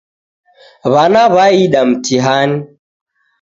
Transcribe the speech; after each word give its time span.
W'ana 0.93 1.21
w'aida 1.33 1.81
mtihani 1.89 2.59